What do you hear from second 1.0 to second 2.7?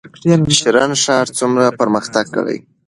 ښار څومره پرمختګ کړی؟